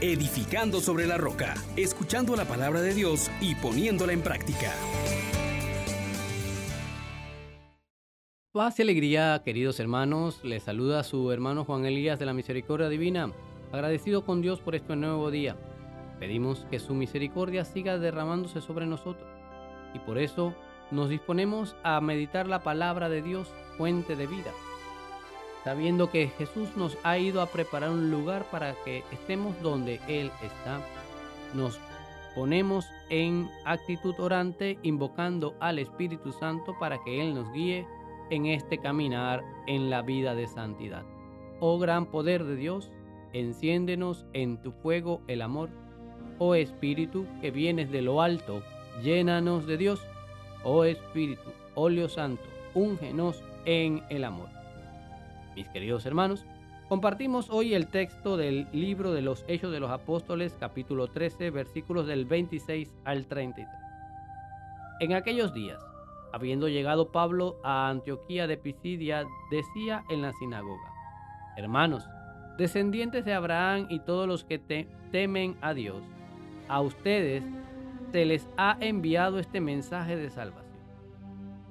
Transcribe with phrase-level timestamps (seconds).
[0.00, 4.72] edificando sobre la roca, escuchando la palabra de Dios y poniéndola en práctica.
[8.52, 10.40] Paz y alegría, queridos hermanos.
[10.42, 13.30] Les saluda su hermano Juan Elías de la Misericordia Divina,
[13.72, 15.56] agradecido con Dios por este nuevo día.
[16.18, 19.28] Pedimos que su misericordia siga derramándose sobre nosotros
[19.94, 20.54] y por eso
[20.90, 24.52] nos disponemos a meditar la palabra de Dios, fuente de vida
[25.64, 30.30] sabiendo que Jesús nos ha ido a preparar un lugar para que estemos donde Él
[30.42, 30.80] está.
[31.54, 31.78] Nos
[32.34, 37.86] ponemos en actitud orante, invocando al Espíritu Santo para que Él nos guíe
[38.30, 41.04] en este caminar en la vida de santidad.
[41.58, 42.90] Oh gran poder de Dios,
[43.32, 45.70] enciéndenos en tu fuego el amor.
[46.38, 48.62] Oh Espíritu que vienes de lo alto,
[49.02, 50.00] llénanos de Dios.
[50.64, 54.59] Oh Espíritu, óleo santo, úngenos en el amor.
[55.56, 56.46] Mis queridos hermanos,
[56.88, 62.06] compartimos hoy el texto del libro de los Hechos de los Apóstoles, capítulo 13, versículos
[62.06, 63.68] del 26 al 33.
[65.00, 65.84] En aquellos días,
[66.32, 70.92] habiendo llegado Pablo a Antioquía de Pisidia, decía en la sinagoga,
[71.56, 72.08] Hermanos,
[72.56, 74.60] descendientes de Abraham y todos los que
[75.10, 76.02] temen a Dios,
[76.68, 77.42] a ustedes
[78.12, 80.70] se les ha enviado este mensaje de salvación.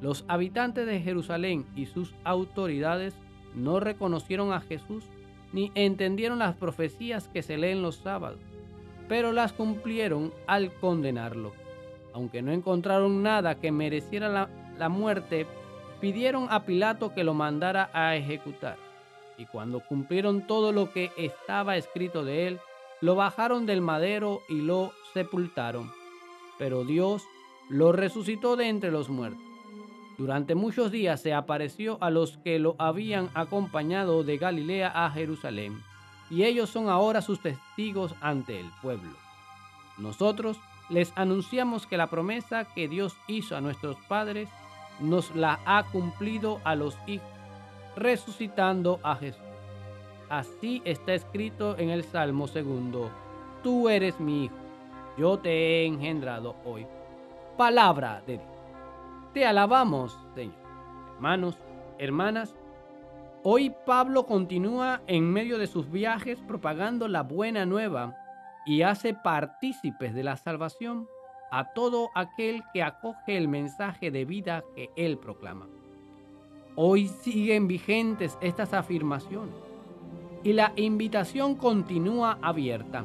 [0.00, 3.14] Los habitantes de Jerusalén y sus autoridades
[3.56, 5.04] no reconocieron a Jesús
[5.52, 8.38] ni entendieron las profecías que se leen los sábados,
[9.08, 11.52] pero las cumplieron al condenarlo.
[12.12, 15.46] Aunque no encontraron nada que mereciera la, la muerte,
[16.00, 18.76] pidieron a Pilato que lo mandara a ejecutar.
[19.38, 22.60] Y cuando cumplieron todo lo que estaba escrito de él,
[23.00, 25.90] lo bajaron del madero y lo sepultaron.
[26.58, 27.22] Pero Dios
[27.68, 29.45] lo resucitó de entre los muertos.
[30.18, 35.82] Durante muchos días se apareció a los que lo habían acompañado de Galilea a Jerusalén,
[36.30, 39.12] y ellos son ahora sus testigos ante el pueblo.
[39.98, 44.48] Nosotros les anunciamos que la promesa que Dios hizo a nuestros padres
[45.00, 47.28] nos la ha cumplido a los hijos,
[47.94, 49.42] resucitando a Jesús.
[50.30, 53.10] Así está escrito en el Salmo segundo,
[53.62, 54.56] Tú eres mi hijo,
[55.18, 56.86] yo te he engendrado hoy.
[57.56, 58.55] Palabra de Dios.
[59.36, 60.54] Te alabamos, Señor.
[61.16, 61.58] Hermanos,
[61.98, 62.56] hermanas,
[63.42, 68.16] hoy Pablo continúa en medio de sus viajes propagando la buena nueva
[68.64, 71.06] y hace partícipes de la salvación
[71.50, 75.66] a todo aquel que acoge el mensaje de vida que él proclama.
[76.74, 79.54] Hoy siguen vigentes estas afirmaciones
[80.44, 83.04] y la invitación continúa abierta.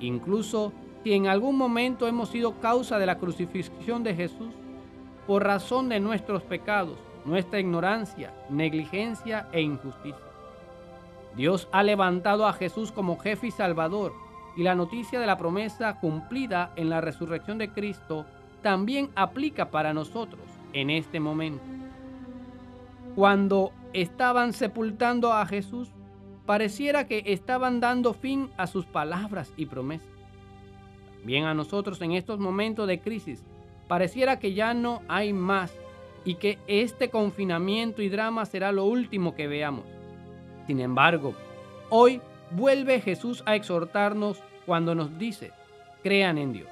[0.00, 4.52] Incluso si en algún momento hemos sido causa de la crucifixión de Jesús,
[5.28, 10.16] por razón de nuestros pecados, nuestra ignorancia, negligencia e injusticia.
[11.36, 14.14] Dios ha levantado a Jesús como jefe y salvador
[14.56, 18.24] y la noticia de la promesa cumplida en la resurrección de Cristo
[18.62, 20.40] también aplica para nosotros
[20.72, 21.62] en este momento.
[23.14, 25.90] Cuando estaban sepultando a Jesús,
[26.46, 30.08] pareciera que estaban dando fin a sus palabras y promesas.
[31.18, 33.44] También a nosotros en estos momentos de crisis
[33.88, 35.72] Pareciera que ya no hay más
[36.24, 39.86] y que este confinamiento y drama será lo último que veamos.
[40.66, 41.34] Sin embargo,
[41.88, 45.52] hoy vuelve Jesús a exhortarnos cuando nos dice,
[46.02, 46.68] crean en Dios,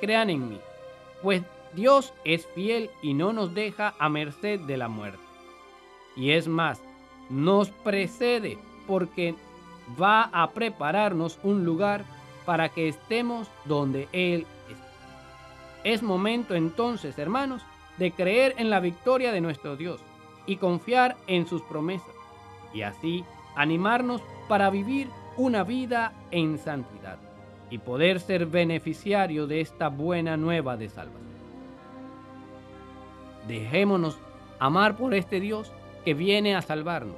[0.00, 0.60] crean en mí,
[1.22, 1.42] pues
[1.74, 5.18] Dios es fiel y no nos deja a merced de la muerte.
[6.16, 6.80] Y es más,
[7.30, 9.34] nos precede porque
[10.00, 12.04] va a prepararnos un lugar
[12.44, 14.46] para que estemos donde Él
[15.84, 17.62] es momento entonces, hermanos,
[17.98, 20.00] de creer en la victoria de nuestro Dios
[20.46, 22.14] y confiar en sus promesas
[22.72, 23.24] y así
[23.56, 27.18] animarnos para vivir una vida en santidad
[27.70, 31.22] y poder ser beneficiario de esta buena nueva de salvación.
[33.48, 34.18] Dejémonos
[34.58, 35.72] amar por este Dios
[36.04, 37.16] que viene a salvarnos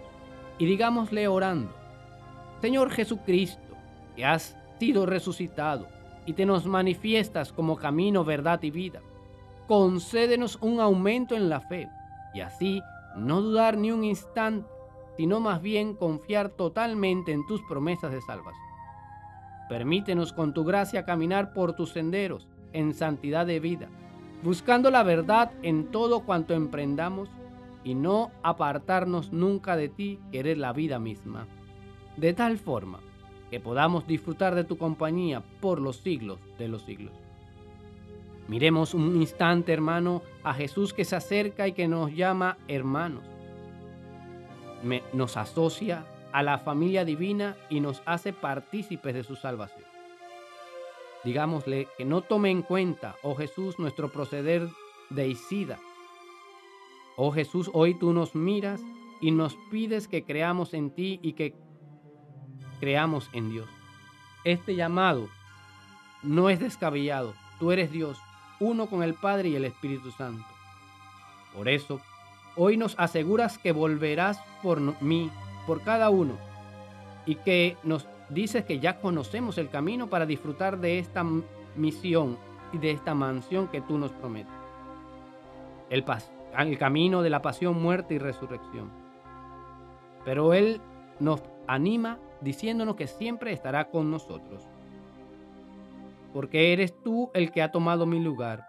[0.59, 1.75] y digámosle orando,
[2.61, 3.77] Señor Jesucristo,
[4.17, 5.88] que has sido resucitado,
[6.26, 9.00] y te nos manifiestas como camino, verdad y vida.
[9.67, 11.88] Concédenos un aumento en la fe
[12.35, 12.82] y así
[13.17, 14.69] no dudar ni un instante,
[15.17, 18.65] sino más bien confiar totalmente en tus promesas de salvación.
[19.69, 23.88] Permítenos con tu gracia caminar por tus senderos en santidad de vida,
[24.43, 27.31] buscando la verdad en todo cuanto emprendamos
[27.85, 31.47] y no apartarnos nunca de ti, querer la vida misma.
[32.17, 33.00] De tal forma
[33.55, 37.12] que podamos disfrutar de tu compañía por los siglos de los siglos.
[38.49, 43.23] Miremos un instante, hermano, a Jesús que se acerca y que nos llama hermanos.
[45.12, 49.87] nos asocia a la familia divina y nos hace partícipes de su salvación.
[51.23, 54.69] Digámosle que no tome en cuenta, oh Jesús, nuestro proceder
[55.11, 55.79] de Isida.
[57.17, 58.83] Oh Jesús, hoy tú nos miras
[59.21, 61.55] y nos pides que creamos en ti y que
[62.75, 63.69] creamos en Dios.
[64.44, 65.29] Este llamado
[66.23, 67.35] no es descabellado.
[67.59, 68.19] Tú eres Dios,
[68.61, 70.44] uno con el Padre y el Espíritu Santo.
[71.55, 72.00] Por eso,
[72.56, 75.31] hoy nos aseguras que volverás por mí,
[75.67, 76.37] por cada uno,
[77.26, 81.25] y que nos dices que ya conocemos el camino para disfrutar de esta
[81.76, 82.37] misión
[82.73, 84.53] y de esta mansión que tú nos prometes.
[85.91, 86.05] El,
[86.59, 88.91] el camino de la pasión, muerte y resurrección.
[90.25, 90.81] Pero Él
[91.20, 94.62] nos anima diciéndonos que siempre estará con nosotros.
[96.32, 98.66] Porque eres tú el que ha tomado mi lugar.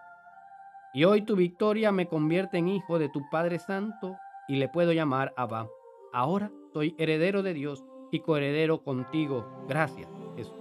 [0.94, 4.16] Y hoy tu victoria me convierte en hijo de tu Padre Santo
[4.48, 5.68] y le puedo llamar Abba.
[6.12, 9.44] Ahora soy heredero de Dios y coheredero contigo.
[9.68, 10.54] Gracias, Jesús.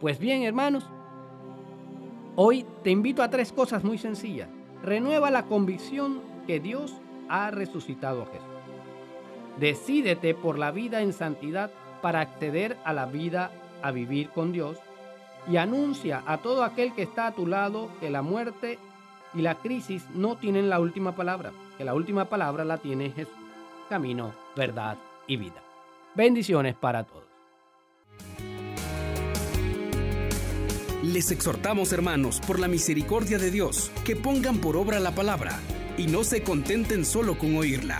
[0.00, 0.88] Pues bien, hermanos,
[2.36, 4.48] hoy te invito a tres cosas muy sencillas.
[4.82, 8.51] Renueva la convicción que Dios ha resucitado a Jesús.
[9.58, 11.70] Decídete por la vida en santidad
[12.00, 13.50] para acceder a la vida
[13.82, 14.78] a vivir con Dios
[15.50, 18.78] y anuncia a todo aquel que está a tu lado que la muerte
[19.34, 23.34] y la crisis no tienen la última palabra, que la última palabra la tiene Jesús,
[23.88, 25.62] camino, verdad y vida.
[26.14, 27.22] Bendiciones para todos.
[31.02, 35.58] Les exhortamos, hermanos, por la misericordia de Dios, que pongan por obra la palabra
[35.98, 37.98] y no se contenten solo con oírla.